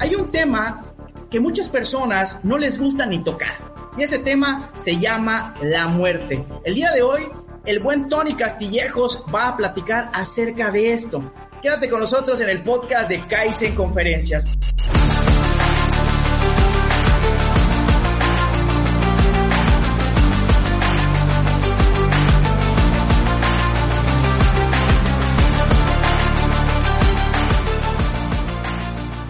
[0.00, 0.84] Hay un tema
[1.30, 3.72] que muchas personas no les gusta ni tocar.
[3.96, 6.44] Y ese tema se llama la muerte.
[6.64, 7.28] El día de hoy,
[7.64, 11.32] el buen Tony Castillejos va a platicar acerca de esto.
[11.62, 14.46] Quédate con nosotros en el podcast de Kaizen Conferencias.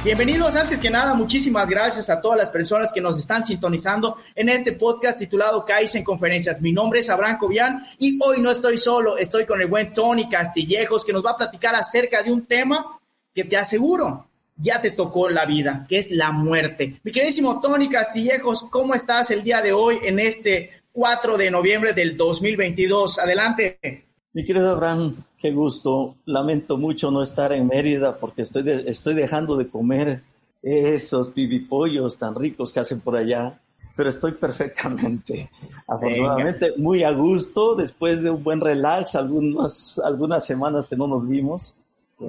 [0.02, 4.48] Bienvenidos antes que nada, muchísimas gracias a todas las personas que nos están sintonizando en
[4.48, 6.62] este podcast titulado Kaizen Conferencias.
[6.62, 10.26] Mi nombre es Abraham Cobian y hoy no estoy solo, estoy con el buen Tony
[10.26, 12.98] Castillejos que nos va a platicar acerca de un tema
[13.34, 17.00] que te aseguro ya te tocó la vida, que es la muerte.
[17.02, 21.92] Mi queridísimo Tony Castillejos, ¿cómo estás el día de hoy en este 4 de noviembre
[21.92, 23.18] del 2022?
[23.18, 24.09] Adelante.
[24.32, 26.14] Mi querido Abraham, qué gusto.
[26.24, 30.22] Lamento mucho no estar en Mérida porque estoy, de, estoy dejando de comer
[30.62, 33.60] esos pibipollos tan ricos que hacen por allá,
[33.96, 35.50] pero estoy perfectamente,
[35.88, 41.26] afortunadamente, muy a gusto después de un buen relax, algunas, algunas semanas que no nos
[41.28, 41.74] vimos.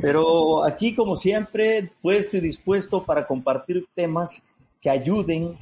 [0.02, 4.42] Pero aquí, como siempre, puesto y dispuesto para compartir temas
[4.80, 5.56] que ayuden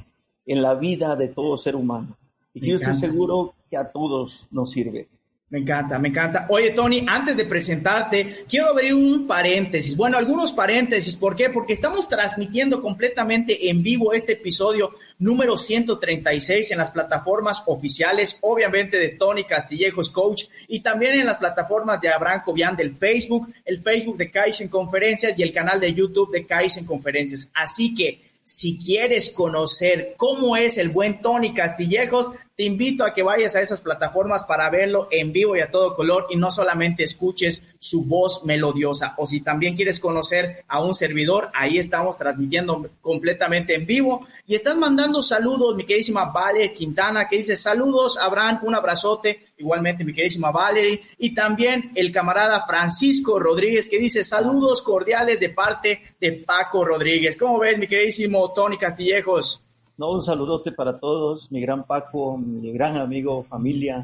[0.46, 2.16] en la vida de todo ser humano.
[2.54, 5.08] Y que yo estoy seguro que a todos nos sirve.
[5.50, 6.46] Me encanta, me encanta.
[6.48, 9.96] Oye, Tony, antes de presentarte, quiero abrir un paréntesis.
[9.96, 11.16] Bueno, algunos paréntesis.
[11.16, 11.50] ¿Por qué?
[11.50, 18.96] Porque estamos transmitiendo completamente en vivo este episodio número 136 en las plataformas oficiales, obviamente
[18.96, 23.82] de Tony Castillejos Coach, y también en las plataformas de Abraham Cobian del Facebook, el
[23.82, 27.50] Facebook de Kaizen Conferencias y el canal de YouTube de Kaizen Conferencias.
[27.54, 33.22] Así que, si quieres conocer cómo es el buen Tony Castillejos, te invito a que
[33.22, 37.04] vayas a esas plataformas para verlo en vivo y a todo color y no solamente
[37.04, 39.14] escuches su voz melodiosa.
[39.18, 44.56] O si también quieres conocer a un servidor, ahí estamos transmitiendo completamente en vivo y
[44.56, 49.49] están mandando saludos, mi queridísima Vale Quintana, que dice saludos, Abraham, un abrazote.
[49.60, 51.02] Igualmente, mi queridísima Valerie.
[51.18, 57.36] Y también el camarada Francisco Rodríguez, que dice saludos cordiales de parte de Paco Rodríguez.
[57.36, 59.62] ¿Cómo ves, mi queridísimo Tony Castillejos?
[59.98, 64.02] No, un saludote para todos, mi gran Paco, mi gran amigo, familia.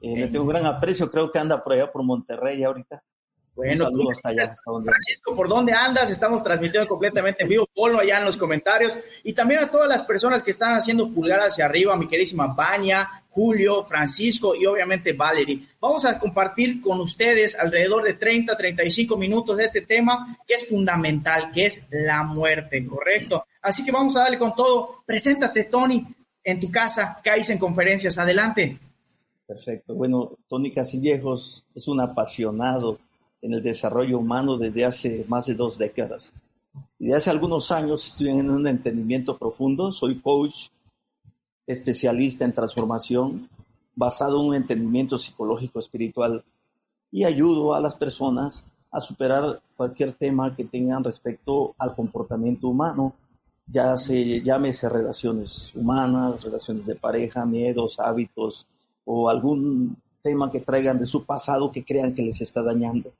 [0.00, 3.02] Eh, le tengo un gran aprecio, creo que anda por allá por Monterrey ahorita.
[3.54, 4.42] Bueno, un saludo hasta allá.
[4.44, 6.10] Hasta donde Francisco, ¿por dónde andas?
[6.10, 7.68] Estamos transmitiendo completamente en vivo.
[7.74, 8.96] Ponlo allá en los comentarios.
[9.24, 13.22] Y también a todas las personas que están haciendo pulgar hacia arriba, mi queridísima Baña,
[13.36, 15.60] Julio, Francisco y obviamente Valerie.
[15.78, 20.66] Vamos a compartir con ustedes alrededor de 30, 35 minutos de este tema que es
[20.66, 23.44] fundamental, que es la muerte, ¿correcto?
[23.60, 25.02] Así que vamos a darle con todo.
[25.04, 26.02] Preséntate, Tony,
[26.42, 28.16] en tu casa, Caís en conferencias.
[28.16, 28.78] Adelante.
[29.46, 29.94] Perfecto.
[29.94, 32.98] Bueno, Tony Casillejos es un apasionado
[33.42, 36.32] en el desarrollo humano desde hace más de dos décadas.
[36.98, 39.92] Y de hace algunos años estoy en un entendimiento profundo.
[39.92, 40.68] Soy coach,
[41.66, 43.48] especialista en transformación,
[43.94, 46.44] basado en un entendimiento psicológico espiritual
[47.10, 53.14] y ayudo a las personas a superar cualquier tema que tengan respecto al comportamiento humano
[53.66, 58.66] ya se llámese relaciones humanas, relaciones de pareja, miedos, hábitos
[59.04, 63.12] o algún tema que traigan de su pasado que crean que les está dañando.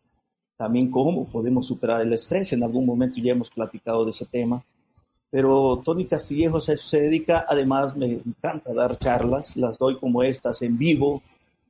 [0.57, 2.53] También cómo podemos superar el estrés.
[2.53, 4.65] En algún momento ya hemos platicado de ese tema.
[5.31, 7.47] Pero Tony Castillejos a eso se dedica.
[7.49, 9.57] Además, me encanta dar charlas.
[9.57, 11.23] Las doy como estas en vivo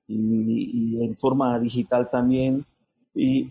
[0.09, 2.65] y, y en forma digital también.
[3.15, 3.51] Y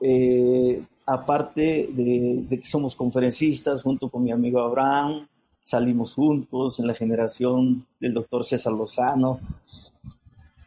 [0.00, 5.26] eh, aparte de, de, que somos conferencistas junto con mi amigo Abraham,
[5.62, 9.40] salimos juntos en la generación del doctor César Lozano,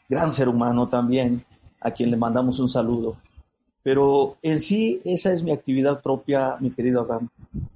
[0.07, 1.43] gran ser humano también,
[1.81, 3.17] a quien le mandamos un saludo.
[3.81, 7.29] Pero en sí, esa es mi actividad propia, mi querido Abraham.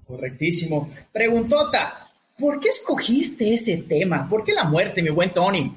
[0.08, 0.90] Correctísimo.
[1.12, 2.10] Preguntota,
[2.40, 4.28] ¿por qué escogiste ese tema?
[4.30, 5.74] ¿Por qué la muerte, mi buen Tony?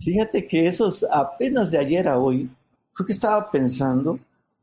[0.00, 2.48] Fíjate que eso es apenas de ayer a hoy,
[2.92, 4.18] creo que estaba pensando,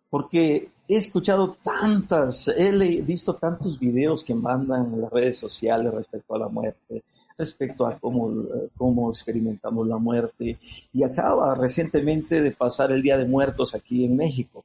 [0.09, 2.71] porque he escuchado tantas, he
[3.01, 7.03] visto tantos videos que mandan en las redes sociales respecto a la muerte,
[7.38, 8.31] respecto a cómo,
[8.77, 10.57] cómo experimentamos la muerte.
[10.94, 14.63] Y acaba recientemente de pasar el Día de Muertos aquí en México.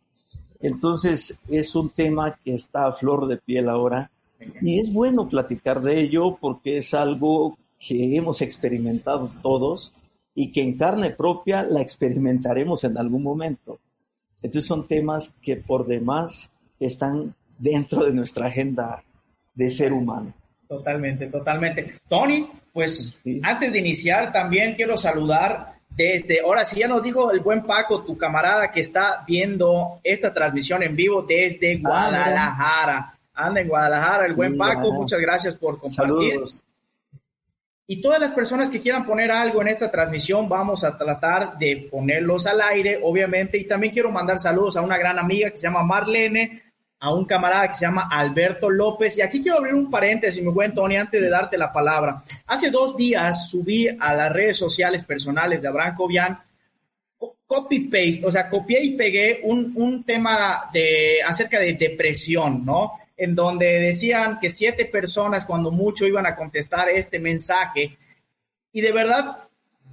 [0.67, 4.11] Entonces es un tema que está a flor de piel ahora
[4.61, 9.93] y es bueno platicar de ello porque es algo que hemos experimentado todos
[10.35, 13.79] y que en carne propia la experimentaremos en algún momento.
[14.43, 19.05] Entonces son temas que por demás están dentro de nuestra agenda
[19.55, 20.35] de ser humano.
[20.67, 22.01] Totalmente, totalmente.
[22.09, 27.41] Tony, pues antes de iniciar también quiero saludar desde, ahora sí ya nos dijo el
[27.41, 33.19] buen Paco, tu camarada que está viendo esta transmisión en vivo desde ah, Guadalajara.
[33.35, 36.31] Anda en Guadalajara, el buen Paco, muchas gracias por compartir.
[36.31, 36.65] Saludos.
[37.88, 41.88] Y todas las personas que quieran poner algo en esta transmisión, vamos a tratar de
[41.88, 43.59] ponerlos al aire, obviamente.
[43.59, 46.62] Y también quiero mandar saludos a una gran amiga que se llama Marlene,
[47.06, 49.17] a un camarada que se llama Alberto López.
[49.19, 52.23] Y aquí quiero abrir un paréntesis, mi buen Tony, antes de darte la palabra.
[52.47, 56.38] Hace dos días subí a las redes sociales personales de Abraham Cobian
[57.47, 62.99] copy-paste, o sea, copié y pegué un, un tema de, acerca de depresión, ¿no?
[63.17, 67.97] en donde decían que siete personas cuando mucho iban a contestar este mensaje.
[68.73, 69.38] Y de verdad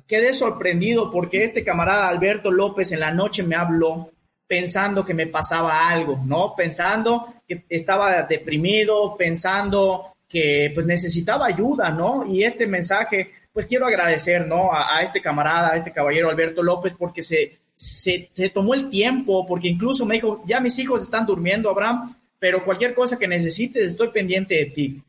[0.08, 4.10] quedé sorprendido porque este camarada Alberto López en la noche me habló
[4.48, 6.56] pensando que me pasaba algo, ¿no?
[6.56, 12.26] Pensando que estaba deprimido, pensando que pues necesitaba ayuda, ¿no?
[12.26, 14.72] Y este mensaje, pues quiero agradecer, ¿no?
[14.74, 19.46] A, este camarada, a este caballero Alberto López, porque se, se, se tomó el tiempo,
[19.46, 23.88] porque incluso me dijo, ya mis hijos están durmiendo, Abraham, pero cualquier cosa que necesites,
[23.88, 25.04] estoy pendiente de ti.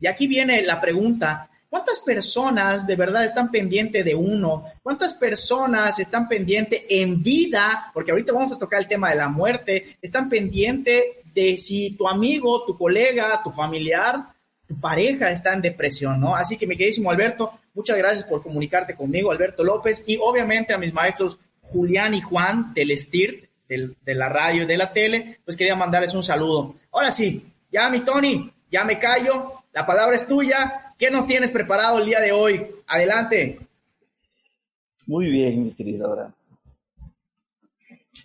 [0.00, 4.66] Y aquí viene la pregunta, ¿cuántas personas de verdad están pendientes de uno?
[4.82, 7.90] ¿Cuántas personas están pendientes en vida?
[7.94, 11.02] Porque ahorita vamos a tocar el tema de la muerte, están pendientes
[11.32, 14.34] de si tu amigo, tu colega, tu familiar,
[14.66, 16.34] tu pareja está en depresión, ¿no?
[16.34, 20.78] Así que mi queridísimo Alberto, muchas gracias por comunicarte conmigo, Alberto López, y obviamente a
[20.78, 25.56] mis maestros Julián y Juan del STIRT, de la radio y de la tele, pues
[25.56, 26.74] quería mandarles un saludo.
[26.90, 30.89] Ahora sí, ya mi Tony, ya me callo, la palabra es tuya.
[31.00, 32.60] ¿Qué nos tienes preparado el día de hoy?
[32.86, 33.58] Adelante.
[35.06, 36.30] Muy bien, mi querida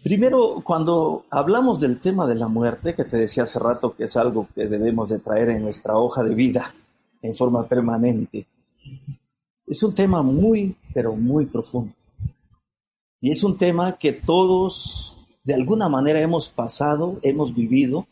[0.03, 4.17] Primero, cuando hablamos del tema de la muerte, que te decía hace rato que es
[4.17, 6.75] algo que debemos de traer en nuestra hoja de vida
[7.21, 8.45] en forma permanente,
[9.65, 11.93] es un tema muy, pero muy profundo.
[13.21, 18.05] Y es un tema que todos de alguna manera hemos pasado, hemos vivido,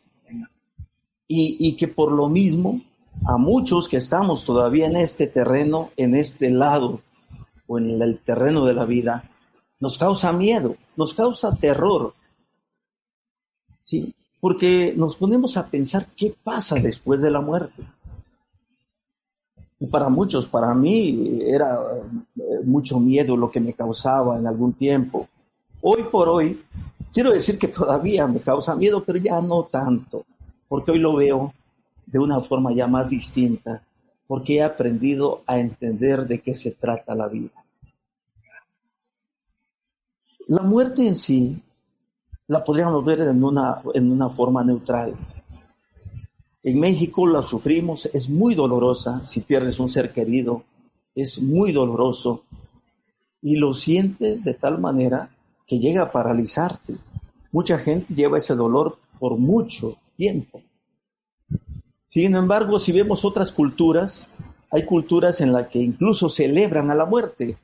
[1.27, 2.79] y, que por lo mismo
[3.25, 7.01] a muchos que estamos todavía en este terreno, en este lado
[7.67, 9.23] o en el terreno de la vida,
[9.79, 12.13] nos causa miedo, nos causa terror.
[13.83, 14.13] ¿Sí?
[14.39, 17.83] Porque nos ponemos a pensar qué pasa después de la muerte.
[19.79, 21.79] Y para muchos, para mí, era
[22.37, 25.27] eh, mucho miedo lo que me causaba en algún tiempo.
[25.81, 26.61] Hoy por hoy,
[27.13, 30.25] quiero decir que todavía me causa miedo, pero ya no tanto
[30.73, 31.53] porque hoy lo veo
[32.05, 33.83] de una forma ya más distinta,
[34.27, 37.51] porque he aprendido a entender de qué se trata la vida.
[40.47, 41.61] La muerte en sí
[42.47, 45.13] la podríamos ver en una, en una forma neutral.
[46.63, 50.63] En México la sufrimos, es muy dolorosa si pierdes un ser querido,
[51.15, 52.43] es muy doloroso
[53.41, 55.29] y lo sientes de tal manera
[55.67, 56.95] que llega a paralizarte.
[57.51, 60.61] Mucha gente lleva ese dolor por mucho tiempo.
[62.13, 64.29] Sin embargo, si vemos otras culturas,
[64.69, 67.57] hay culturas en las que incluso celebran a la muerte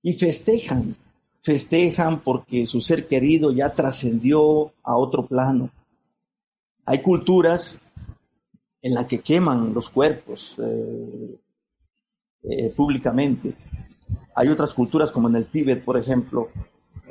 [0.00, 0.96] y festejan,
[1.42, 5.68] festejan porque su ser querido ya trascendió a otro plano.
[6.86, 7.78] Hay culturas
[8.80, 11.38] en las que queman los cuerpos eh,
[12.44, 13.54] eh, públicamente.
[14.36, 16.48] Hay otras culturas, como en el Tíbet, por ejemplo,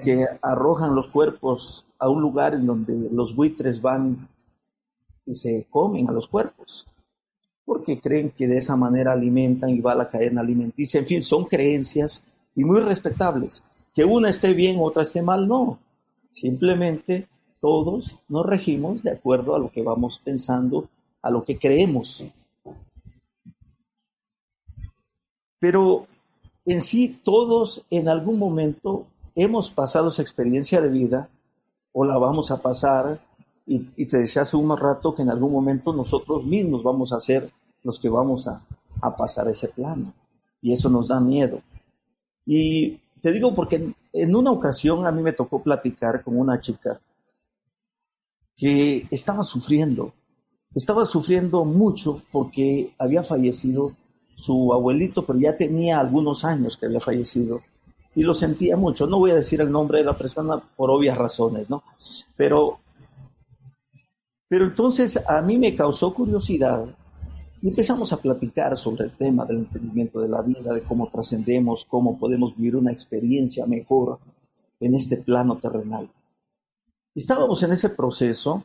[0.02, 4.28] que arrojan los cuerpos a un lugar en donde los buitres van
[5.30, 6.88] y se comen a los cuerpos,
[7.64, 11.00] porque creen que de esa manera alimentan y va la cadena alimenticia.
[11.00, 12.24] En fin, son creencias
[12.56, 13.64] y muy respetables.
[13.94, 15.78] Que una esté bien, otra esté mal, no.
[16.32, 17.28] Simplemente
[17.62, 20.90] todos nos regimos de acuerdo a lo que vamos pensando,
[21.22, 22.26] a lo que creemos.
[25.60, 26.08] Pero
[26.66, 29.06] en sí todos en algún momento
[29.36, 31.30] hemos pasado esa experiencia de vida
[31.92, 33.20] o la vamos a pasar
[33.72, 37.52] y, te decía hace un rato que en algún momento nosotros mismos vamos a ser
[37.84, 38.66] los que vamos a,
[39.16, 40.12] pasar ese plano.
[40.60, 41.62] Y eso nos da miedo.
[42.46, 47.00] Y te digo porque en, una ocasión a mí me tocó platicar con una chica
[48.56, 50.14] que estaba sufriendo,
[50.74, 53.96] estaba sufriendo mucho porque había fallecido
[54.36, 57.62] su abuelito, pero ya tenía algunos años que había fallecido
[58.16, 59.06] y lo sentía mucho.
[59.06, 61.84] No voy a decir el nombre de la persona por obvias razones, ¿no?
[62.36, 62.80] Pero,
[64.50, 66.90] pero entonces a mí me causó curiosidad
[67.62, 71.86] y empezamos a platicar sobre el tema del entendimiento de la vida, de cómo trascendemos,
[71.86, 74.20] cómo podemos vivir una experiencia mejor
[74.80, 76.10] en este plano terrenal.
[77.14, 78.64] Estábamos en ese proceso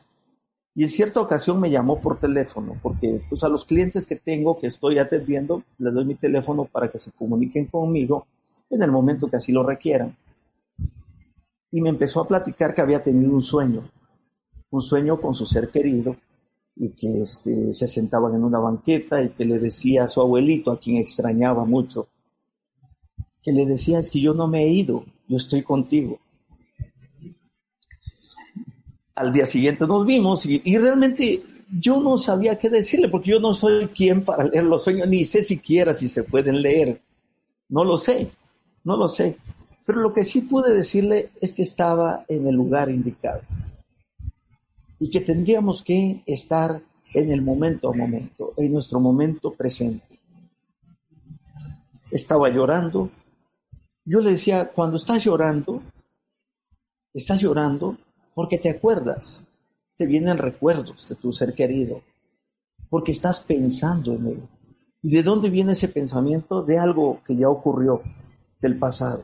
[0.73, 4.59] y en cierta ocasión me llamó por teléfono, porque pues a los clientes que tengo,
[4.59, 8.25] que estoy atendiendo, les doy mi teléfono para que se comuniquen conmigo
[8.69, 10.17] en el momento que así lo requieran.
[11.71, 13.89] Y me empezó a platicar que había tenido un sueño,
[14.75, 16.15] un sueño con su ser querido,
[16.75, 20.71] y que este, se sentaban en una banqueta y que le decía a su abuelito,
[20.71, 22.09] a quien extrañaba mucho,
[23.41, 26.19] que le decía, es que yo no me he ido, yo estoy contigo.
[29.15, 31.41] Al día siguiente nos vimos y, y realmente
[31.79, 35.23] yo no sabía qué decirle, porque yo no soy quien para leer los sueños, ni
[35.23, 37.01] sé siquiera si se pueden leer.
[37.69, 38.29] No lo sé,
[38.83, 39.37] no lo sé.
[39.85, 43.41] Pero lo que sí pude decirle es que estaba en el lugar indicado
[44.99, 46.81] y que tendríamos que estar
[47.13, 50.19] en el momento a momento, en nuestro momento presente.
[52.11, 53.09] Estaba llorando.
[54.03, 55.81] Yo le decía, cuando estás llorando,
[57.13, 57.97] estás llorando
[58.33, 59.45] porque te acuerdas,
[59.97, 62.01] te vienen recuerdos de tu ser querido,
[62.89, 64.49] porque estás pensando en él.
[65.01, 66.63] ¿Y de dónde viene ese pensamiento?
[66.63, 68.01] De algo que ya ocurrió,
[68.59, 69.23] del pasado.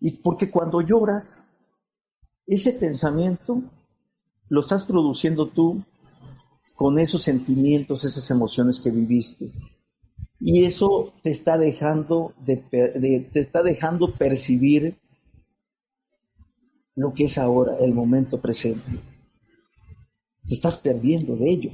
[0.00, 1.47] Y porque cuando lloras,
[2.48, 3.62] ese pensamiento
[4.48, 5.84] lo estás produciendo tú
[6.74, 9.52] con esos sentimientos, esas emociones que viviste.
[10.40, 14.96] Y eso te está dejando, de, te está dejando percibir
[16.94, 18.98] lo que es ahora, el momento presente.
[20.46, 21.70] Te estás perdiendo de ello.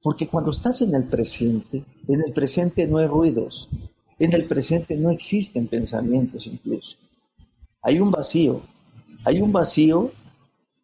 [0.00, 3.68] Porque cuando estás en el presente, en el presente no hay ruidos,
[4.20, 6.96] en el presente no existen pensamientos incluso
[7.82, 8.60] hay un vacío,
[9.24, 10.10] hay un vacío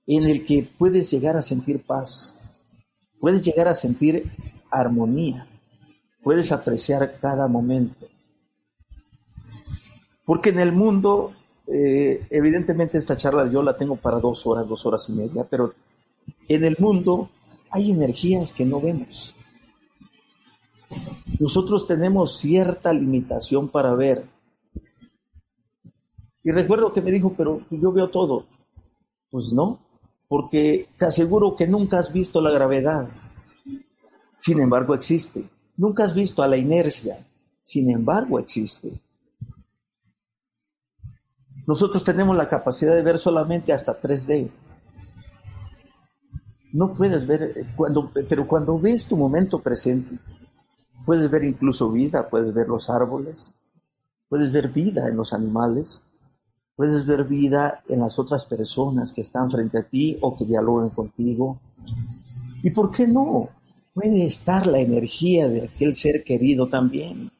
[0.06, 2.36] en el que puedes llegar a sentir paz,
[3.20, 4.30] puedes llegar a sentir
[4.70, 5.46] armonía,
[6.22, 8.06] puedes apreciar cada momento.
[10.24, 11.32] Porque en el mundo,
[11.66, 15.74] eh, evidentemente esta charla yo la tengo para dos horas, dos horas y media, pero
[16.48, 17.30] en el mundo
[17.70, 19.34] hay energías que no vemos.
[21.40, 24.24] Nosotros tenemos cierta limitación para ver,
[26.44, 28.46] y recuerdo que me dijo, pero yo veo todo.
[29.30, 29.80] Pues no,
[30.28, 33.08] porque te aseguro que nunca has visto la gravedad.
[34.40, 35.44] Sin embargo, existe.
[35.78, 37.26] Nunca has visto a la inercia.
[37.62, 38.92] Sin embargo, existe.
[41.66, 44.50] Nosotros tenemos la capacidad de ver solamente hasta 3D.
[46.74, 50.18] No puedes ver, eh, cuando, pero cuando ves tu momento presente,
[51.06, 53.54] puedes ver incluso vida, puedes ver los árboles,
[54.28, 56.02] puedes ver vida en los animales,
[56.76, 60.90] Puedes ver vida en las otras personas que están frente a ti o que dialogan
[60.90, 61.60] contigo.
[62.62, 63.48] ¿Y por qué no?
[63.92, 67.30] Puede estar la energía de aquel ser querido también.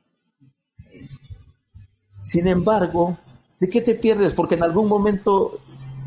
[2.22, 3.18] Sin embargo,
[3.58, 4.32] ¿de qué te pierdes?
[4.32, 5.58] Porque en algún momento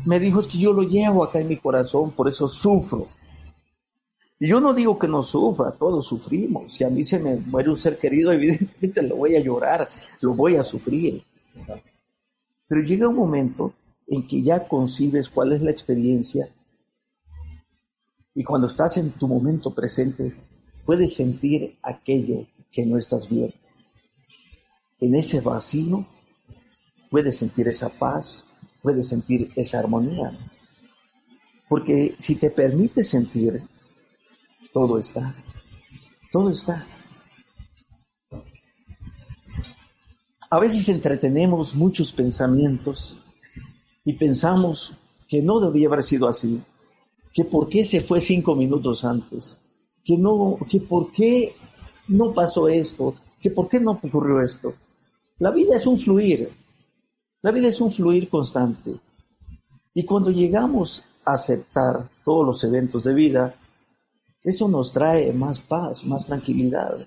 [0.04, 3.06] me dijo es que yo lo llevo acá en mi corazón, por eso sufro.
[4.40, 6.72] Y yo no digo que no sufra, todos sufrimos.
[6.72, 9.88] Si a mí se me muere un ser querido, evidentemente lo voy a llorar,
[10.20, 11.22] lo voy a sufrir.
[12.68, 13.74] Pero llega un momento
[14.06, 16.48] en que ya concibes cuál es la experiencia
[18.34, 20.32] y cuando estás en tu momento presente
[20.84, 23.54] puedes sentir aquello que no estás viendo.
[25.00, 26.06] En ese vacío
[27.10, 28.44] puedes sentir esa paz,
[28.82, 30.30] puedes sentir esa armonía.
[31.68, 33.62] Porque si te permites sentir,
[34.72, 35.34] todo está,
[36.30, 36.86] todo está.
[40.50, 43.18] A veces entretenemos muchos pensamientos
[44.02, 44.94] y pensamos
[45.28, 46.58] que no debía haber sido así,
[47.34, 49.60] que por qué se fue cinco minutos antes,
[50.02, 51.54] que no, que por qué
[52.08, 54.72] no pasó esto, que por qué no ocurrió esto.
[55.38, 56.50] La vida es un fluir,
[57.42, 58.94] la vida es un fluir constante.
[59.92, 63.54] Y cuando llegamos a aceptar todos los eventos de vida,
[64.42, 67.06] eso nos trae más paz, más tranquilidad.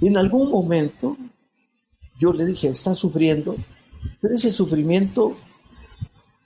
[0.00, 1.18] Y en algún momento
[2.20, 3.56] yo le dije, estás sufriendo,
[4.20, 5.36] pero ese sufrimiento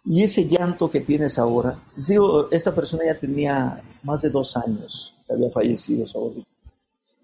[0.04, 5.14] y ese llanto que tienes ahora, digo, esta persona ya tenía más de dos años
[5.28, 6.06] había fallecido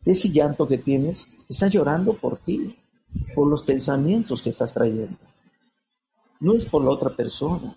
[0.05, 2.77] Ese llanto que tienes, está llorando por ti,
[3.35, 5.19] por los pensamientos que estás trayendo.
[6.41, 7.75] No es por la otra persona.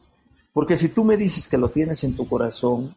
[0.53, 2.95] Porque si tú me dices que lo tienes en tu corazón,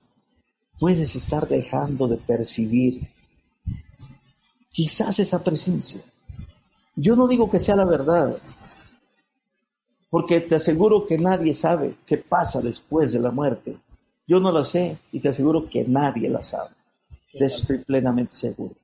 [0.78, 3.08] puedes estar dejando de percibir
[4.70, 6.00] quizás esa presencia.
[6.96, 8.36] Yo no digo que sea la verdad,
[10.08, 13.76] porque te aseguro que nadie sabe qué pasa después de la muerte.
[14.26, 16.70] Yo no la sé y te aseguro que nadie la sabe.
[17.34, 18.74] De eso estoy plenamente seguro.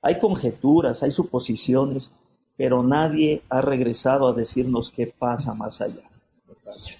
[0.00, 2.12] Hay conjeturas, hay suposiciones,
[2.56, 6.08] pero nadie ha regresado a decirnos qué pasa más allá.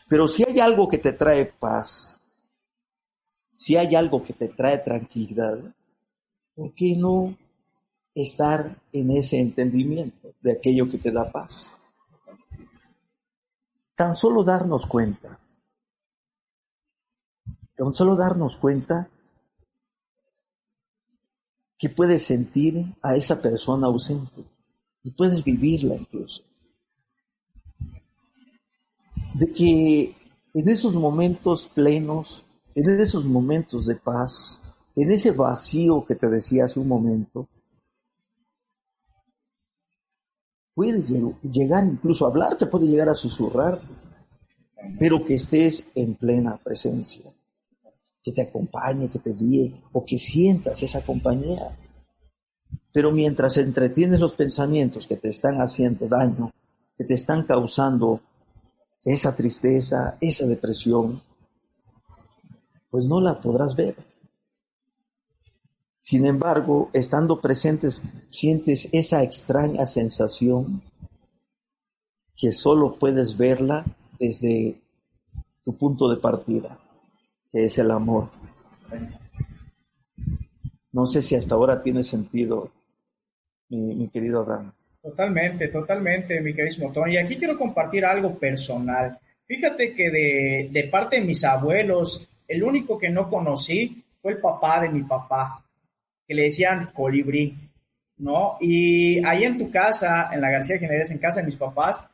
[0.09, 2.21] Pero si hay algo que te trae paz,
[3.55, 5.59] si hay algo que te trae tranquilidad,
[6.55, 7.37] ¿por qué no
[8.23, 11.73] estar en ese entendimiento de aquello que te da paz?
[13.95, 15.41] Tan solo darnos cuenta,
[17.75, 19.09] tan solo darnos cuenta
[21.79, 24.45] que puedes sentir a esa persona ausente
[25.05, 26.43] y puedes vivirla incluso.
[29.35, 30.17] De que
[30.55, 32.43] en esos momentos plenos,
[32.75, 34.59] en esos momentos de paz,
[34.97, 37.49] en ese vacío que te decía hace un momento,
[40.79, 41.03] puede
[41.43, 43.97] llegar incluso a hablarte, puede llegar a susurrarte,
[44.97, 47.35] pero que estés en plena presencia
[48.23, 51.77] que te acompañe, que te guíe o que sientas esa compañía.
[52.93, 56.53] Pero mientras entretienes los pensamientos que te están haciendo daño,
[56.97, 58.21] que te están causando
[59.05, 61.21] esa tristeza, esa depresión,
[62.89, 63.97] pues no la podrás ver.
[66.09, 70.81] Sin embargo, estando presentes, sientes esa extraña sensación
[72.35, 73.85] que solo puedes verla
[74.19, 74.81] desde
[75.63, 76.79] tu punto de partida
[77.53, 78.31] que es el amor.
[80.93, 82.73] No sé si hasta ahora tiene sentido,
[83.69, 84.73] mi, querido Abraham.
[85.03, 87.17] Totalmente, totalmente, mi querido Tony.
[87.17, 89.19] Y aquí quiero compartir algo personal.
[89.47, 94.39] Fíjate que de, de parte de mis abuelos, el único que no conocí fue el
[94.39, 95.63] papá de mi papá,
[96.29, 97.57] que le decían colibrí,
[98.19, 98.59] ¿no?
[98.61, 102.09] Y ahí en tu casa, en la García Generales, en casa de mis papás,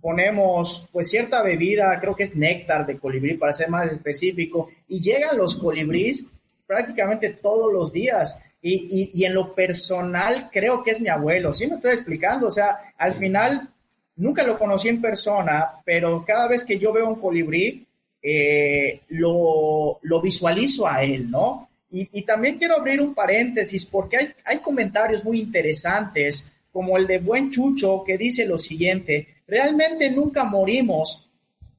[0.00, 5.00] ponemos pues cierta bebida, creo que es néctar de colibrí para ser más específico, y
[5.00, 6.32] llegan los colibríes
[6.66, 8.42] prácticamente todos los días.
[8.62, 12.46] Y, y, en lo personal creo que es mi abuelo, ¿sí me estoy explicando?
[12.46, 13.70] O sea, al final
[14.16, 17.86] nunca lo conocí en persona, pero cada vez que yo veo un colibrí,
[18.22, 21.69] eh, lo, lo, visualizo a él, ¿no?
[21.90, 27.18] Y, también quiero abrir un paréntesis porque hay, hay comentarios muy interesantes, como el de
[27.18, 31.28] Buen Chucho, que dice lo siguiente, Realmente nunca morimos,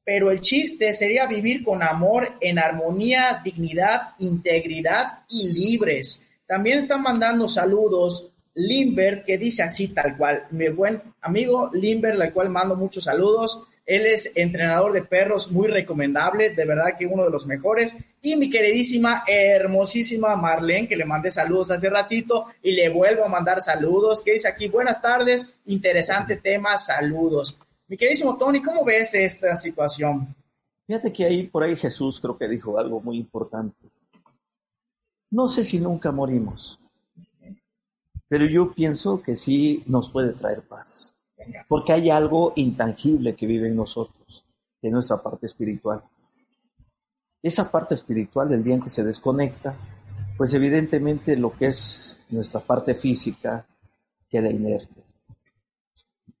[0.04, 6.28] pero el chiste sería vivir con amor, en armonía, dignidad, integridad y libres.
[6.46, 10.44] También están mandando saludos Limber, que dice así tal cual.
[10.50, 13.62] Mi buen amigo Limber, al cual mando muchos saludos.
[13.84, 17.96] Él es entrenador de perros muy recomendable, de verdad que uno de los mejores.
[18.20, 23.28] Y mi queridísima, hermosísima Marlene, que le mandé saludos hace ratito y le vuelvo a
[23.28, 27.58] mandar saludos, que dice aquí, buenas tardes, interesante tema, saludos.
[27.88, 30.34] Mi queridísimo Tony, ¿cómo ves esta situación?
[30.86, 33.88] Fíjate que ahí, por ahí Jesús creo que dijo algo muy importante.
[35.30, 36.78] No sé si nunca morimos,
[38.28, 41.14] pero yo pienso que sí nos puede traer paz.
[41.68, 44.44] Porque hay algo intangible que vive en nosotros,
[44.80, 46.02] en nuestra parte espiritual.
[47.42, 49.76] Esa parte espiritual, el día en que se desconecta,
[50.36, 53.66] pues evidentemente lo que es nuestra parte física
[54.28, 55.02] queda inerte.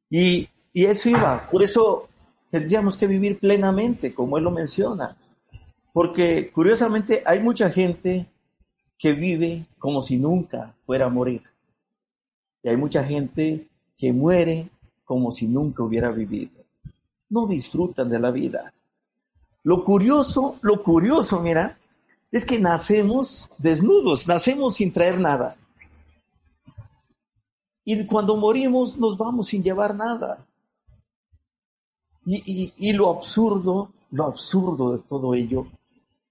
[0.08, 2.08] Y, y eso iba, por eso
[2.50, 5.16] tendríamos que vivir plenamente, como él lo menciona.
[5.92, 8.26] Porque curiosamente hay mucha gente
[8.98, 11.42] que vive como si nunca fuera a morir.
[12.62, 14.70] Y hay mucha gente que muere
[15.12, 16.64] como si nunca hubiera vivido.
[17.28, 18.72] No disfrutan de la vida.
[19.62, 21.78] Lo curioso, lo curioso, mira,
[22.30, 25.54] es que nacemos desnudos, nacemos sin traer nada.
[27.84, 30.46] Y cuando morimos nos vamos sin llevar nada.
[32.24, 35.66] Y, y, lo absurdo, lo absurdo de todo ello,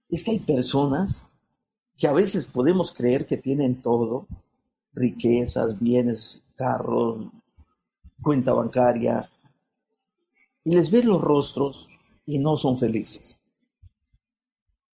[0.10, 1.28] es que hay personas
[2.00, 4.26] que a veces podemos creer que tienen todo,
[4.92, 7.28] riquezas, bienes, carros,
[8.22, 9.30] cuenta bancaria,
[10.64, 11.88] y les ves los rostros
[12.26, 13.42] y no son felices.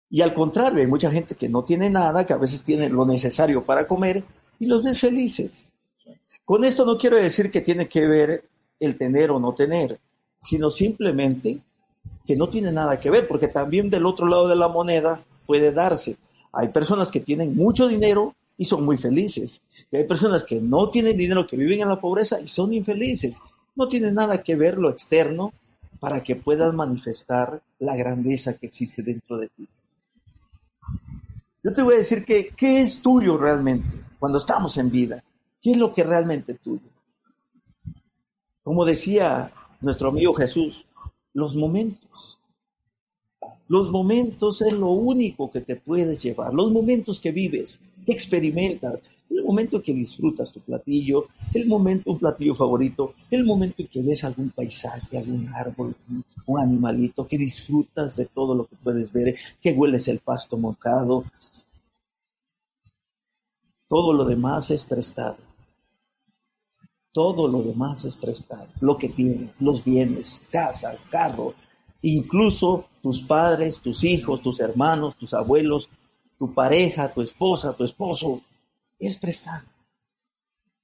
[0.10, 3.06] Y al contrario, hay mucha gente que no tiene nada, que a veces tiene lo
[3.06, 4.24] necesario para comer
[4.60, 5.72] y los ves felices.
[6.46, 8.46] Con esto no quiero decir que tiene que ver
[8.80, 10.00] el tener o no tener,
[10.42, 11.60] sino simplemente
[12.26, 15.74] que no tiene nada que ver, porque también del otro lado de la moneda puede
[15.74, 16.18] darse.
[16.54, 19.62] Hay personas que tienen mucho dinero y son muy felices.
[19.91, 23.39] Y hay personas que no tienen dinero, que viven en la pobreza y son infelices.
[23.76, 25.54] No tiene nada que ver lo externo
[26.00, 29.67] para que puedas manifestar la grandeza que existe dentro de ti.
[31.63, 35.24] Yo te voy a decir que, ¿qué es tuyo realmente cuando estamos en vida?
[35.62, 36.88] ¿Qué es lo que realmente es tuyo?
[38.63, 40.86] Como decía nuestro amigo Jesús,
[41.34, 42.39] los momentos.
[43.67, 46.54] Los momentos es lo único que te puedes llevar.
[46.54, 52.20] Los momentos que vives, experimentas, el momento en que disfrutas tu platillo, el momento, un
[52.20, 55.96] platillo favorito, el momento en que ves algún paisaje, algún árbol,
[56.46, 61.26] un animalito, que disfrutas de todo lo que puedes ver, que hueles el pasto mojado.
[63.88, 65.38] Todo lo demás es prestado.
[67.12, 68.67] Todo lo demás es prestado.
[68.80, 71.54] Lo que tienes, los bienes, casa, carro,
[72.02, 75.89] incluso tus padres, tus hijos, tus hermanos, tus abuelos,
[76.38, 78.41] tu pareja, tu esposa, tu esposo,
[79.00, 79.65] es prestado.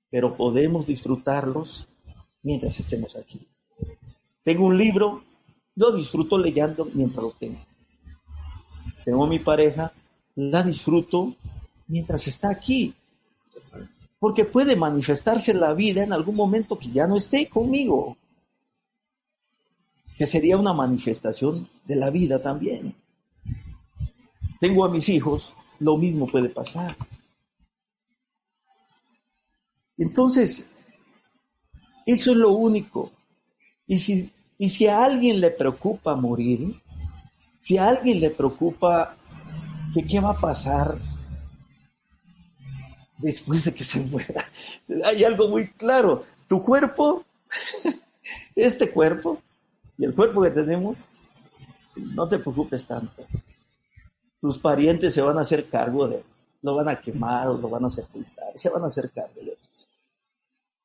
[0.10, 1.88] Pero podemos disfrutarlos
[2.42, 3.48] mientras estemos aquí.
[4.44, 5.24] Tengo un libro,
[5.76, 7.60] yo disfruto leyendo mientras lo tengo.
[9.04, 9.92] Tengo mi pareja,
[10.36, 11.36] la disfruto
[11.88, 12.94] mientras está aquí.
[14.20, 18.18] Porque puede manifestarse la vida en algún momento que ya no esté conmigo.
[20.18, 22.96] Que sería una manifestación de la vida también.
[24.64, 26.96] Tengo a mis hijos, lo mismo puede pasar.
[29.98, 30.70] Entonces,
[32.06, 33.12] eso es lo único.
[33.86, 36.82] Y si, y si a alguien le preocupa morir,
[37.60, 39.18] si a alguien le preocupa
[39.94, 40.98] que qué va a pasar
[43.18, 44.50] después de que se muera,
[45.04, 46.24] hay algo muy claro.
[46.48, 47.26] Tu cuerpo,
[48.56, 49.42] este cuerpo
[49.98, 51.06] y el cuerpo que tenemos,
[51.98, 53.28] no te preocupes tanto.
[54.44, 56.24] Tus parientes se van a hacer cargo de él,
[56.62, 59.52] lo van a quemar o lo van a sepultar, se van a hacer cargo de
[59.52, 59.58] él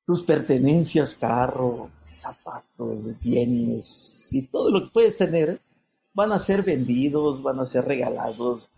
[0.08, 5.60] tus pertenencias, carro, zapatos, bienes y todo lo que puedes tener
[6.14, 8.70] van a ser vendidos, van a ser regalados,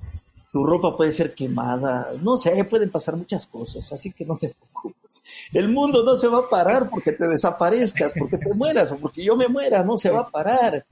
[0.53, 4.49] tu ropa puede ser quemada, no sé, pueden pasar muchas cosas, así que no te
[4.49, 5.23] preocupes.
[5.53, 9.25] El mundo no se va a parar porque te desaparezcas, porque te mueras o porque
[9.25, 10.85] yo me muera, no se va a parar.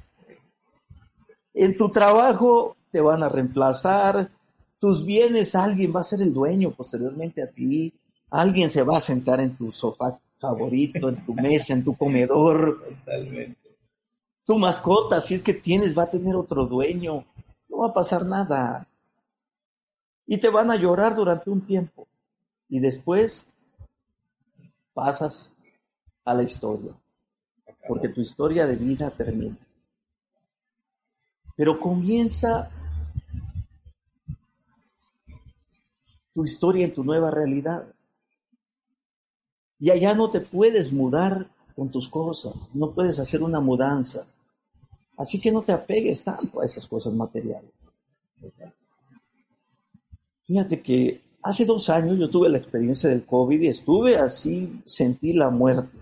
[1.53, 4.31] En tu trabajo te van a reemplazar,
[4.79, 7.93] tus bienes alguien va a ser el dueño posteriormente a ti,
[8.31, 12.83] alguien se va a sentar en tu sofá favorito, en tu mesa, en tu comedor.
[12.83, 13.77] Totalmente.
[14.45, 17.25] Tu mascota, si es que tienes, va a tener otro dueño.
[17.69, 18.89] No va a pasar nada.
[20.27, 22.07] Y te van a llorar durante un tiempo.
[22.69, 23.47] Y después
[24.95, 25.55] pasas
[26.25, 26.93] a la historia.
[27.87, 29.57] Porque tu historia de vida termina.
[31.59, 32.71] Pero comienza
[36.33, 37.93] tu historia en tu nueva realidad.
[39.81, 44.25] Y allá no te puedes mudar con tus cosas, no puedes hacer una mudanza.
[45.17, 47.93] Así que no te apegues tanto a esas cosas materiales.
[50.45, 55.33] Fíjate que hace dos años yo tuve la experiencia del COVID y estuve así, sentí
[55.33, 55.99] la muerte.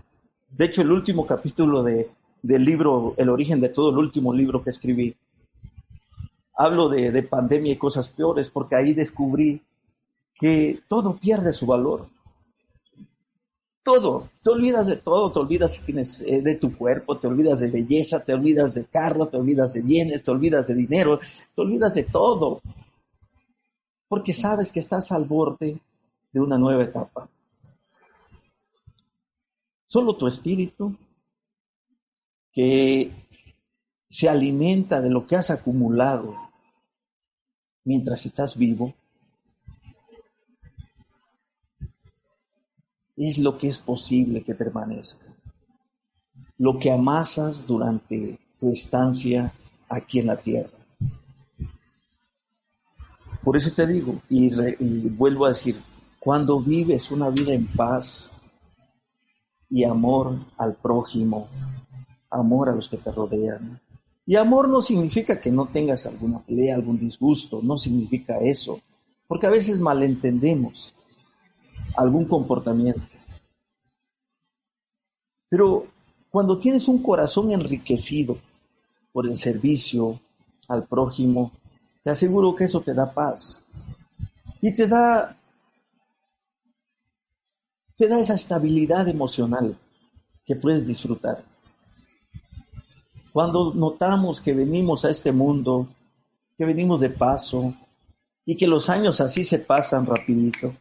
[0.51, 2.11] De hecho, el último capítulo de,
[2.43, 5.15] del libro, El origen de todo, el último libro que escribí,
[6.57, 9.61] hablo de, de pandemia y cosas peores, porque ahí descubrí
[10.33, 12.07] que todo pierde su valor
[13.87, 18.21] todo, te olvidas de todo, te olvidas eh, de tu cuerpo, te olvidas de belleza,
[18.21, 21.21] te olvidas de carro, te olvidas de bienes, te olvidas de dinero,
[21.55, 22.61] te olvidas de todo,
[24.09, 25.79] porque sabes que estás al borde
[26.33, 27.29] de una nueva etapa.
[29.87, 30.93] Solo tu espíritu,
[32.51, 33.09] que
[34.09, 36.35] se alimenta de lo que has acumulado
[37.87, 38.93] mientras estás vivo,
[43.15, 45.25] es lo que es posible que permanezca.
[46.57, 49.53] Lo que amasas durante tu estancia
[49.87, 50.77] aquí en la tierra.
[53.41, 54.49] Por eso te digo, y,
[55.07, 55.81] vuelvo a decir,
[56.19, 58.33] cuando vives una vida en paz
[59.69, 61.47] y amor al prójimo,
[62.29, 63.79] amor a los que te rodean,
[64.29, 68.81] y amor no significa que no tengas alguna pelea, algún disgusto, no significa eso,
[69.25, 70.93] porque a veces malentendemos
[71.95, 73.01] algún comportamiento.
[75.47, 75.87] Pero
[76.29, 78.37] cuando tienes un corazón enriquecido
[79.13, 80.19] por el servicio
[80.67, 81.53] al prójimo,
[82.03, 83.65] te aseguro que eso te da paz
[84.61, 85.37] y te da
[87.95, 89.75] te da esa estabilidad emocional
[90.45, 91.43] que puedes disfrutar.
[93.37, 95.87] Cuando notamos que venimos a este mundo,
[96.57, 97.71] que venimos de paso
[98.43, 100.73] y que los años así se pasan rapidito,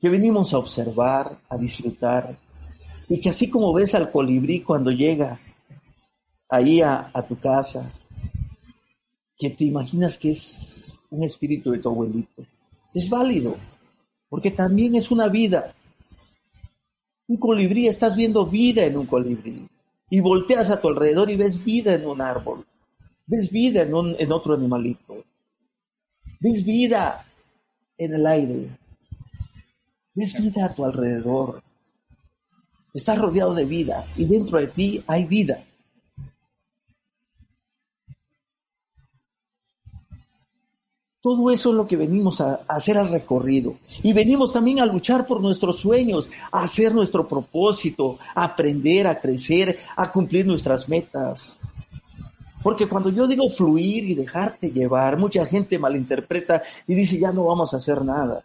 [0.00, 2.38] que venimos a observar, a disfrutar,
[3.06, 5.38] y que así como ves al colibrí cuando llega
[6.48, 7.92] ahí a, tu casa,
[9.36, 12.46] que te imaginas que es un espíritu de tu abuelito.
[12.94, 13.56] Es válido,
[14.30, 15.74] porque también es una vida.
[17.28, 19.68] Un colibrí, estás viendo vida en un colibrí.
[20.14, 22.64] Y volteas a tu alrededor y ves vida en un árbol.
[23.26, 25.24] Ves vida en, un, en otro animalito.
[26.38, 27.26] Ves vida
[27.98, 28.68] en el aire.
[30.14, 31.64] Ves vida a tu alrededor.
[32.94, 35.64] Estás rodeado de vida y dentro de ti hay vida.
[41.24, 43.78] Todo eso es lo que venimos a, hacer al recorrido.
[44.02, 49.18] Y venimos también a luchar por nuestros sueños, a hacer nuestro propósito, a aprender, a
[49.18, 51.58] crecer, a cumplir nuestras metas.
[52.62, 57.46] Porque cuando yo digo fluir y dejarte llevar, mucha gente malinterpreta y dice, ya no
[57.46, 58.44] vamos a hacer nada.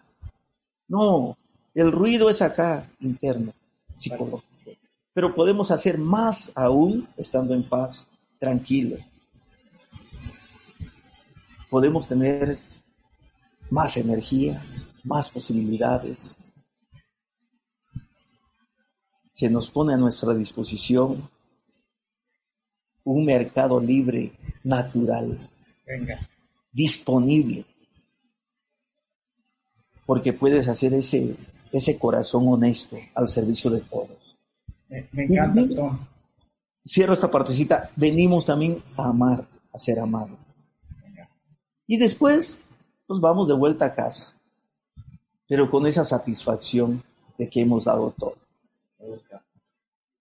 [0.87, 1.37] No,
[1.73, 3.51] el ruido es acá, interno,
[3.97, 4.71] psicológico.
[5.11, 8.07] Pero podemos hacer más aún estando en paz,
[8.39, 8.95] tranquilo.
[11.69, 12.68] Podemos tener
[13.69, 14.61] más energía,
[15.03, 16.37] más posibilidades.
[19.31, 21.29] Se nos pone a nuestra disposición
[23.03, 25.49] un mercado libre, natural,
[26.71, 27.65] disponible,
[30.05, 31.35] porque puedes hacer ese,
[31.71, 34.37] ese corazón honesto al servicio de todos.
[34.89, 35.99] Me, encanta,
[36.83, 37.91] Cierro esta partecita.
[37.95, 40.37] Venimos también a amar, a ser amados.
[41.85, 42.59] Y después
[43.09, 44.31] nos vamos de vuelta a casa,
[45.47, 47.03] pero con esa satisfacción
[47.37, 48.35] de que hemos dado todo.
[48.99, 49.41] Me gusta,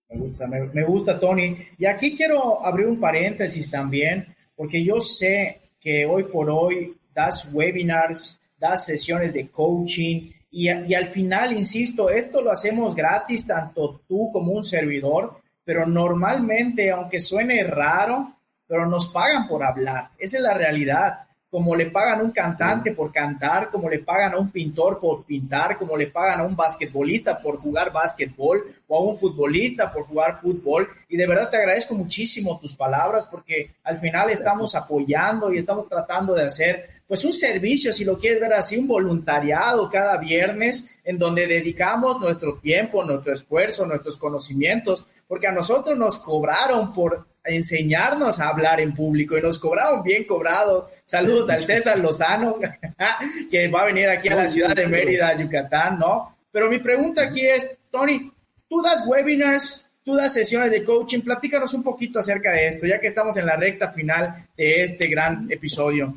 [0.09, 1.57] me gusta, me, gusta, Tony.
[1.77, 7.51] Y aquí quiero abrir un paréntesis también, porque yo sé que hoy por hoy das
[7.53, 14.31] webinars, das sesiones de coaching y, al final, insisto, esto lo hacemos gratis, tanto tú
[14.33, 18.33] como un servidor, pero normalmente, aunque suene raro,
[18.67, 20.11] pero nos pagan por hablar.
[20.19, 24.35] Esa es la realidad como le pagan a un cantante por cantar, como le pagan
[24.35, 28.97] a un pintor por pintar, como le pagan a un basquetbolista por jugar basquetbol o
[28.97, 30.89] a un futbolista por jugar fútbol.
[31.09, 35.89] Y de verdad te agradezco muchísimo tus palabras porque al final estamos apoyando y estamos
[35.89, 40.91] tratando de hacer pues un servicio, si lo quieres ver así, un voluntariado cada viernes
[41.03, 47.27] en donde dedicamos nuestro tiempo, nuestro esfuerzo, nuestros conocimientos, porque a nosotros nos cobraron por
[47.49, 50.91] enseñarnos a hablar en público y nos cobraron bien cobrado.
[51.05, 52.57] Saludos al César Lozano,
[53.51, 56.37] que va a venir aquí a la ciudad de Mérida, Yucatán, ¿no?
[56.51, 58.31] Pero mi pregunta aquí es, Tony,
[58.69, 63.01] tú das webinars, tú das sesiones de coaching, platícanos un poquito acerca de esto, ya
[63.01, 66.15] que estamos en la recta final de este gran episodio.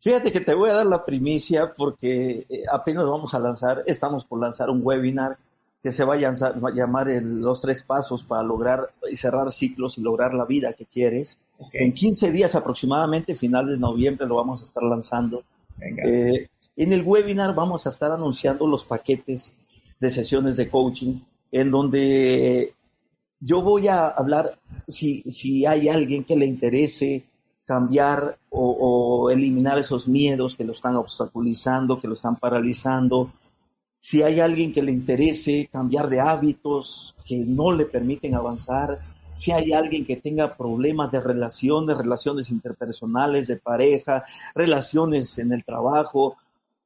[0.00, 4.24] Fíjate que te voy a dar la primicia porque eh, apenas vamos a lanzar, estamos
[4.24, 5.36] por lanzar un webinar
[5.82, 10.34] que se va a llamar los tres pasos para lograr y cerrar ciclos y lograr
[10.34, 11.38] la vida que quieres.
[11.72, 15.42] En 15 días aproximadamente, finales de noviembre, lo vamos a estar lanzando.
[15.80, 19.54] Eh, en el webinar vamos a estar anunciando los paquetes
[19.98, 22.74] de sesiones de coaching, en donde
[23.40, 27.24] yo voy a hablar si, si hay alguien que le interese
[27.64, 33.32] cambiar o, o eliminar esos miedos que lo están obstaculizando, que lo están paralizando,
[34.00, 38.98] si hay alguien que le interese cambiar de hábitos que no le permiten avanzar,
[39.36, 45.64] si hay alguien que tenga problemas de relaciones, relaciones interpersonales, de pareja, relaciones en el
[45.66, 46.38] trabajo,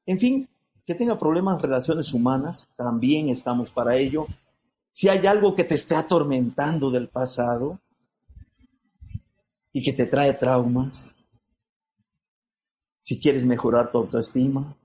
[0.06, 0.48] en fin,
[0.84, 4.26] que tenga problemas relaciones humanas, también estamos para ello.
[4.90, 7.78] Si hay algo que te esté atormentando del pasado
[9.72, 11.14] y que te trae traumas,
[12.98, 14.76] si quieres mejorar tu autoestima,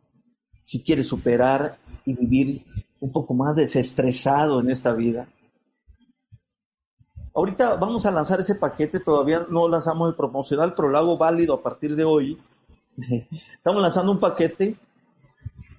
[0.62, 2.66] si quieres superar y vivir
[3.00, 5.28] un poco más desestresado en esta vida.
[7.34, 11.54] Ahorita vamos a lanzar ese paquete, todavía no lanzamos el promocional, pero lo hago válido
[11.54, 12.38] a partir de hoy.
[13.54, 14.76] Estamos lanzando un paquete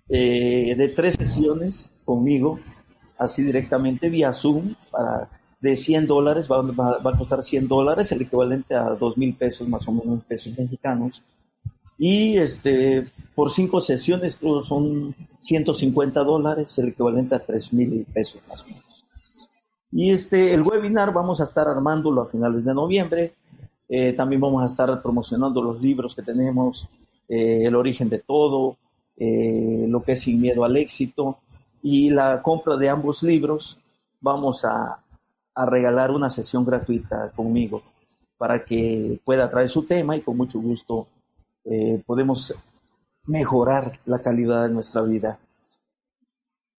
[0.09, 2.61] eh, de tres sesiones conmigo,
[3.19, 5.29] así directamente vía Zoom, para,
[5.61, 9.69] de 100 dólares, va, va a costar 100 dólares, el equivalente a 2 mil pesos
[9.69, 11.23] más o menos pesos mexicanos.
[12.03, 18.63] Y este, por cinco sesiones son 150 dólares, el equivalente a 3 mil pesos más
[18.63, 19.07] o menos.
[19.93, 23.35] Y este, el webinar vamos a estar armándolo a finales de noviembre.
[23.87, 26.89] Eh, también vamos a estar promocionando los libros que tenemos,
[27.29, 28.79] eh, El origen de todo,
[29.19, 31.37] eh, lo que es Sin miedo al éxito.
[31.83, 33.79] Y la compra de ambos libros
[34.23, 35.05] vamos a,
[35.55, 37.83] a regalar una sesión gratuita conmigo
[38.39, 41.07] para que pueda traer su tema y con mucho gusto
[41.71, 42.53] eh, podemos
[43.27, 45.39] mejorar la calidad de nuestra vida.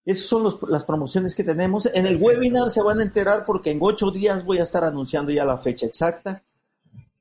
[0.04, 1.90] Esas son las promociones que tenemos.
[1.94, 5.32] En el webinar se van a enterar porque en ocho días voy a estar anunciando
[5.32, 6.44] ya la fecha exacta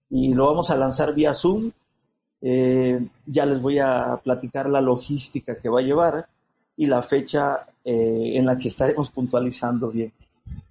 [0.08, 1.70] y lo vamos a lanzar vía Zoom.
[2.42, 6.28] Eh, ya les voy a platicar la logística que va a llevar
[6.76, 10.12] y la fecha eh, en la que estaremos puntualizando bien.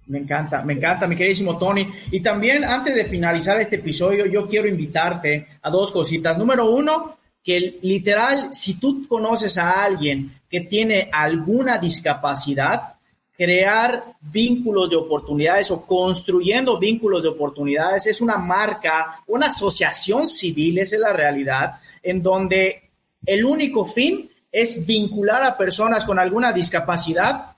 [0.06, 1.88] Me encanta, me encanta, mi queridísimo Tony.
[2.10, 6.36] Y también antes de finalizar este episodio, yo quiero invitarte a dos cositas.
[6.36, 12.96] Número uno, que literal, si tú conoces a alguien que tiene alguna discapacidad,
[13.40, 20.78] crear vínculos de oportunidades o construyendo vínculos de oportunidades es una marca, una asociación civil,
[20.78, 22.90] esa es la realidad, en donde
[23.24, 27.49] el único fin es vincular a personas con alguna discapacidad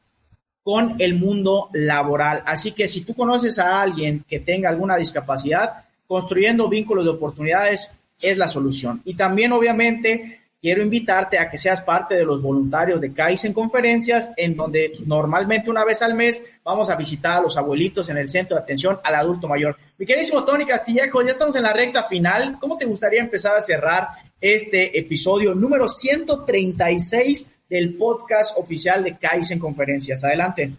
[0.62, 2.42] con el mundo laboral.
[2.46, 7.98] Así que si tú conoces a alguien que tenga alguna discapacidad, construyendo vínculos de oportunidades
[8.20, 9.02] es la solución.
[9.04, 14.30] Y también, obviamente, quiero invitarte a que seas parte de los voluntarios de Kaizen Conferencias,
[14.36, 18.30] en donde normalmente una vez al mes vamos a visitar a los abuelitos en el
[18.30, 19.76] centro de atención al adulto mayor.
[19.98, 22.58] Mi queridísimo Tony Castillejo, ya estamos en la recta final.
[22.60, 24.08] ¿Cómo te gustaría empezar a cerrar
[24.40, 30.22] este episodio número 136 del podcast oficial de Kaizen Conferencias.
[30.22, 30.76] Adelante.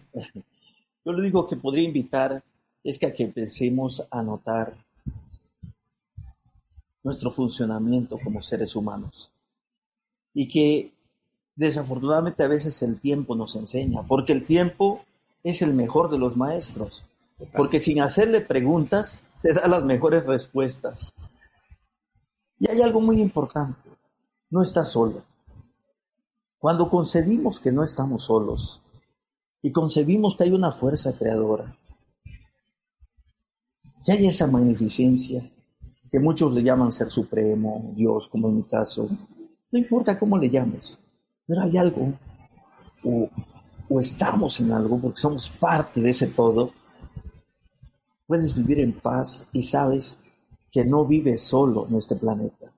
[1.04, 2.40] Yo lo único que podría invitar
[2.84, 4.76] es que a que empecemos a notar
[7.02, 9.32] nuestro funcionamiento como seres humanos
[10.32, 10.92] y que
[11.56, 15.04] desafortunadamente a veces el tiempo nos enseña, porque el tiempo
[15.42, 17.04] es el mejor de los maestros,
[17.56, 21.12] porque sin hacerle preguntas te da las mejores respuestas.
[22.60, 23.90] Y hay algo muy importante,
[24.48, 25.33] no estás solo.
[26.64, 28.80] Cuando concebimos que no estamos solos
[29.60, 31.76] y concebimos que hay una fuerza creadora,
[34.02, 35.42] que hay esa magnificencia
[36.10, 39.06] que muchos le llaman ser supremo, Dios, como en mi caso,
[39.72, 40.98] no importa cómo le llames,
[41.46, 42.14] pero hay algo,
[43.04, 43.28] o,
[43.90, 46.70] o estamos en algo porque somos parte de ese todo,
[48.26, 50.16] puedes vivir en paz y sabes
[50.72, 52.72] que no vives solo en este planeta.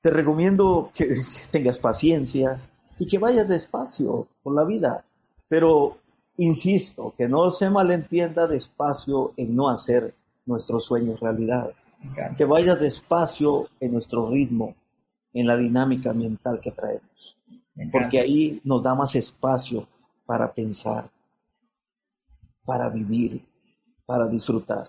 [0.00, 2.60] Te recomiendo que tengas paciencia
[2.98, 5.04] y que vayas despacio por la vida,
[5.48, 5.98] pero
[6.36, 10.14] insisto, que no se malentienda despacio en no hacer
[10.46, 11.72] nuestros sueños realidad,
[12.36, 14.74] que vayas despacio en nuestro ritmo,
[15.32, 17.38] en la dinámica mental que traemos,
[17.92, 19.86] porque ahí nos da más espacio
[20.24, 21.10] para pensar,
[22.64, 23.44] para vivir,
[24.06, 24.88] para disfrutar.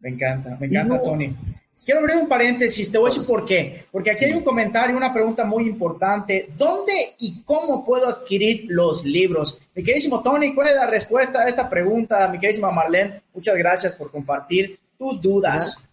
[0.00, 1.34] Me encanta, me encanta, Tony.
[1.82, 3.86] Quiero abrir un paréntesis, te voy a decir por qué.
[3.90, 6.50] Porque aquí hay un comentario, una pregunta muy importante.
[6.56, 9.58] ¿Dónde y cómo puedo adquirir los libros?
[9.74, 12.28] Mi queridísimo Tony, ¿cuál es la respuesta a esta pregunta?
[12.28, 15.88] Mi queridísima Marlene, muchas gracias por compartir tus dudas.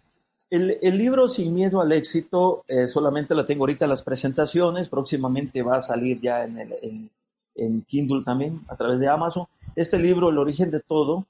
[0.52, 4.88] El, el libro Sin Miedo al Éxito, eh, solamente lo tengo ahorita en las presentaciones,
[4.88, 7.10] próximamente va a salir ya en, el, en,
[7.56, 9.48] en Kindle también, a través de Amazon.
[9.76, 11.26] Este libro, El origen de todo,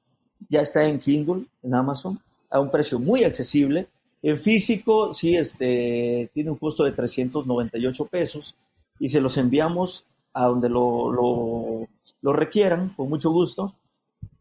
[0.50, 3.88] ya está en Kindle, en Amazon, a un precio muy accesible
[4.24, 8.56] en físico, sí, este, tiene un costo de 398 pesos
[9.00, 11.88] y se los enviamos a donde lo, lo,
[12.22, 13.76] lo requieran, con mucho gusto,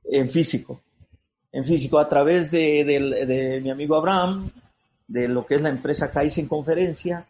[0.05, 0.81] en físico.
[1.53, 4.51] En físico, a través de, de, de, mi amigo Abraham,
[5.09, 7.27] de lo que es la empresa Kaizen Conferencia,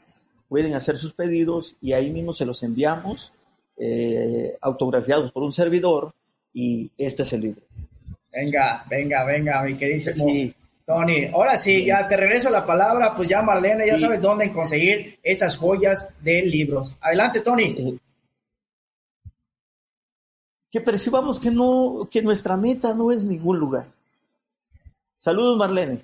[0.49, 3.33] pueden hacer sus pedidos y ahí mismo se los enviamos,
[3.79, 6.13] eh, autografiados por un servidor,
[6.53, 7.63] y este es el libro.
[8.33, 10.29] Venga, venga, venga, mi queridísimo.
[10.29, 10.55] Sí.
[10.91, 14.01] Tony, ahora sí, ya te regreso la palabra, pues ya Marlene, ya sí.
[14.01, 16.97] sabes dónde conseguir esas joyas de libros.
[17.01, 17.63] Adelante, Tony.
[17.63, 17.99] Eh,
[20.69, 23.87] que percibamos que no, que nuestra meta no es ningún lugar.
[25.17, 26.03] Saludos, Marlene.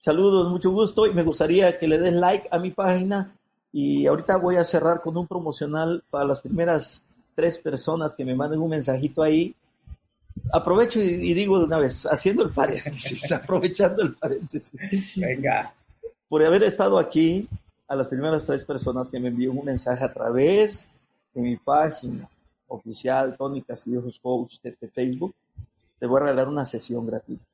[0.00, 3.36] Saludos, mucho gusto y me gustaría que le des like a mi página
[3.70, 7.04] y ahorita voy a cerrar con un promocional para las primeras
[7.36, 9.54] tres personas que me manden un mensajito ahí
[10.52, 14.78] aprovecho y, y, digo de una vez, haciendo el paréntesis, aprovechando el paréntesis.
[15.16, 15.74] Venga.
[16.28, 17.48] Por haber estado aquí,
[17.88, 20.88] a las primeras tres personas que me envió un mensaje a través
[21.34, 22.28] de mi página
[22.68, 25.34] oficial, Tony Castillejos Coach de, de, Facebook,
[25.98, 27.44] te voy a regalar una sesión gratuita.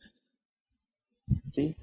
[1.51, 1.75] ¿Sí?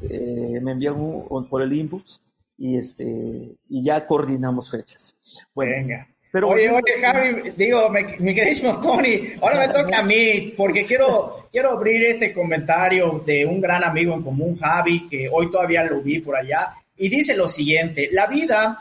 [0.00, 2.22] Eh, me envían un, un, por el inbox
[2.56, 5.14] y, este, y ya coordinamos fechas.
[5.54, 6.08] Bueno, Venga.
[6.34, 11.46] Pero oye, oye, Javi, digo, mi queridísimo Tony, ahora me toca a mí, porque quiero,
[11.52, 16.02] quiero abrir este comentario de un gran amigo en común, Javi, que hoy todavía lo
[16.02, 18.80] vi por allá, y dice lo siguiente, la vida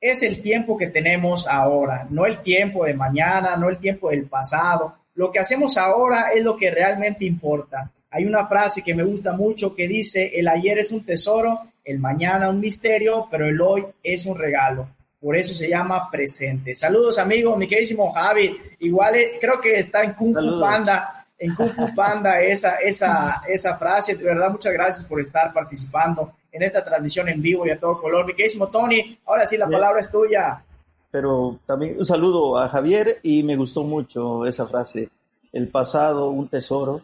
[0.00, 4.24] es el tiempo que tenemos ahora, no el tiempo de mañana, no el tiempo del
[4.24, 4.96] pasado.
[5.14, 7.92] Lo que hacemos ahora es lo que realmente importa.
[8.10, 12.00] Hay una frase que me gusta mucho que dice, el ayer es un tesoro, el
[12.00, 14.88] mañana un misterio, pero el hoy es un regalo.
[15.20, 16.76] Por eso se llama presente.
[16.76, 18.56] Saludos, amigos, mi queridísimo Javi.
[18.80, 23.76] Igual creo que está en Kung Fu Panda, en Kung Fu Panda esa, esa, esa
[23.76, 24.14] frase.
[24.14, 28.00] De verdad, muchas gracias por estar participando en esta transmisión en vivo y a todo
[28.00, 28.26] color.
[28.26, 30.64] Mi queridísimo Tony, ahora sí la palabra es tuya.
[31.10, 35.08] Pero también un saludo a Javier y me gustó mucho esa frase,
[35.52, 37.02] el pasado, un tesoro,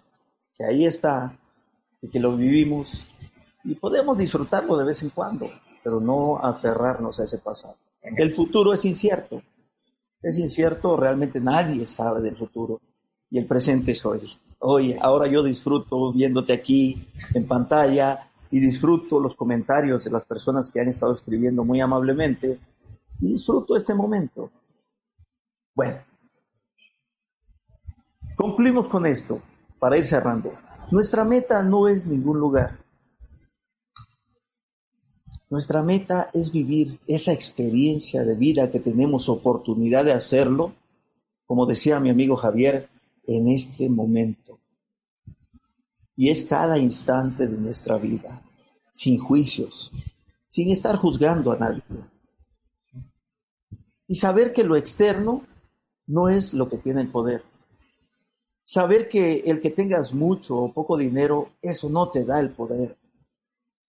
[0.57, 1.33] que ahí está,
[2.01, 3.07] y que lo vivimos
[3.65, 5.51] y podemos disfrutarlo de vez en cuando,
[5.83, 7.77] pero no aferrarnos a ese pasado.
[8.05, 9.43] El futuro es incierto,
[10.23, 12.81] es incierto, realmente nadie sabe del futuro
[13.31, 14.31] y el presente es hoy.
[14.59, 17.03] Hoy, ahora yo disfruto viéndote aquí
[17.33, 22.59] en pantalla y disfruto los comentarios de las personas que han estado escribiendo muy amablemente
[23.21, 24.51] y disfruto este momento.
[25.75, 25.99] Bueno,
[28.37, 29.41] concluimos con esto
[29.79, 30.53] para ir cerrando.
[30.91, 32.84] Nuestra meta no es ningún lugar.
[35.51, 40.73] Nuestra meta es vivir esa experiencia de vida que tenemos oportunidad de hacerlo,
[41.47, 42.89] como decía mi amigo Javier,
[43.27, 44.59] en este momento.
[46.17, 48.43] Y es cada instante de nuestra vida,
[48.93, 49.91] sin juicios,
[50.49, 51.83] sin estar juzgando a nadie.
[54.07, 55.43] Y saber que lo externo
[56.07, 57.43] no es lo que tiene el poder.
[58.63, 62.97] Saber que el que tengas mucho o poco dinero, eso no te da el poder.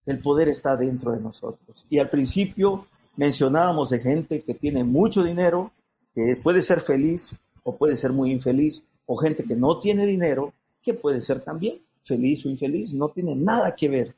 [0.06, 1.86] El poder está dentro de nosotros.
[1.90, 2.86] Y al principio
[3.16, 5.72] mencionábamos de gente que tiene mucho dinero,
[6.14, 7.34] que puede ser feliz
[7.64, 10.52] o puede ser muy infeliz, o gente que no tiene dinero,
[10.82, 12.94] que puede ser también feliz o infeliz.
[12.94, 14.14] No tiene nada que ver,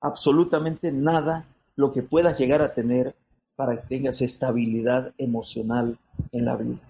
[0.00, 3.14] absolutamente nada, lo que puedas llegar a tener
[3.54, 5.98] para que tengas estabilidad emocional
[6.32, 6.80] en la vida.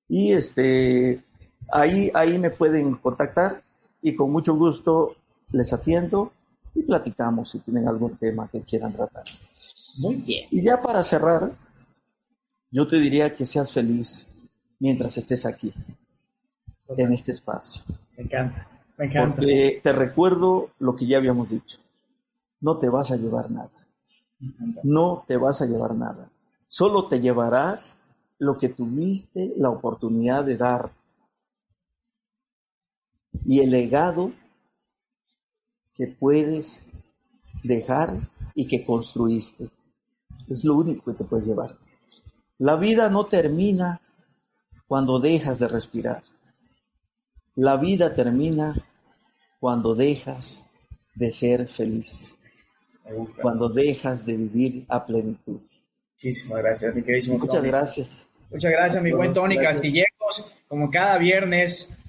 [0.07, 1.23] Y este,
[1.71, 3.63] ahí, ahí me pueden contactar
[4.03, 5.15] y con mucho gusto
[5.51, 6.31] les atiendo
[6.75, 9.23] y platicamos si tienen algún tema que quieran tratar.
[9.97, 10.47] Muy bien.
[10.51, 11.53] Y ya para cerrar,
[12.69, 14.27] yo te diría que seas feliz
[14.77, 15.73] mientras estés aquí,
[16.97, 17.83] en este espacio.
[18.17, 18.67] Me encanta,
[18.97, 19.35] me encanta.
[19.35, 21.79] Porque te recuerdo lo que ya habíamos dicho.
[22.61, 23.71] No te vas a llevar nada.
[24.83, 26.29] No te vas a llevar nada.
[26.67, 27.97] Solo te llevarás
[28.37, 30.91] lo que tuviste la oportunidad de dar.
[33.45, 34.31] Y el legado
[35.95, 36.85] que puedes
[37.63, 38.19] dejar
[38.55, 39.69] y que construiste.
[40.47, 41.77] Es lo único que te puedes llevar.
[42.57, 44.01] La vida no termina
[44.87, 46.23] cuando dejas de respirar.
[47.61, 48.73] La vida termina
[49.59, 50.65] cuando dejas
[51.13, 52.39] de ser feliz,
[53.41, 55.59] cuando dejas de vivir a plenitud.
[56.13, 57.67] Muchísimas gracias, mi queridísimo Muchas Tony.
[57.67, 58.29] gracias.
[58.49, 59.73] Muchas gracias, mi buen Tony Gracias.
[59.73, 60.53] Castillejos.
[60.69, 61.99] Como cada viernes,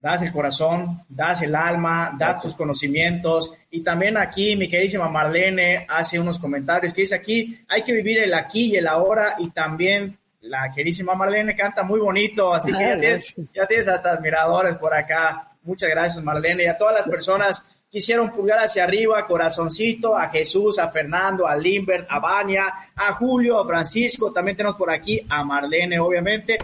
[0.00, 2.42] das el corazón, das el alma, das Gracias.
[2.42, 3.52] tus conocimientos.
[3.70, 8.18] Y también aquí, mi queridísima Marlene hace unos comentarios que dice aquí, hay que vivir
[8.18, 9.36] el aquí y el ahora.
[9.38, 14.12] Y también la queridísima Marlene canta muy bonito, así que ya tienes, ya tienes hasta
[14.12, 15.52] admiradores por acá.
[15.62, 16.64] Muchas gracias, Marlene.
[16.64, 21.46] Y a todas las personas que hicieron pulgar hacia arriba, corazoncito, a Jesús, a Fernando,
[21.46, 24.32] a Limbert, a Vania, a Julio, a Francisco.
[24.32, 26.58] También tenemos por aquí a Marlene, obviamente.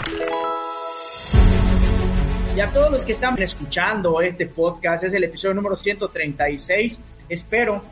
[2.54, 7.02] Y a todos los que están escuchando este podcast, es el episodio número 136.
[7.28, 7.82] espero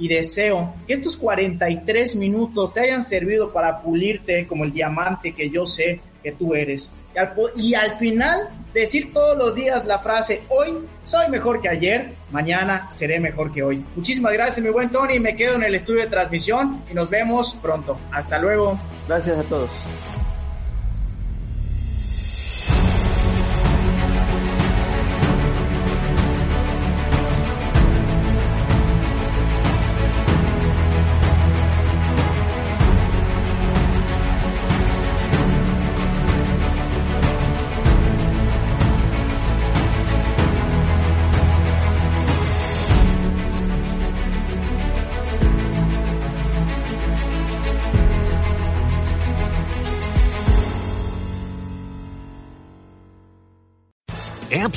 [0.00, 5.50] y deseo que estos 43 minutos te hayan servido para pulirte como el diamante que
[5.50, 6.94] yo sé que tú eres.
[7.14, 11.68] Y al, y al, final decir todos los días la frase, hoy soy mejor que
[11.68, 13.84] ayer, mañana seré mejor que hoy.
[13.94, 17.54] Muchísimas gracias mi buen Tony, me quedo en el estudio de transmisión y nos vemos
[17.54, 17.98] pronto.
[18.10, 18.80] Hasta luego.
[19.06, 19.70] Gracias a todos.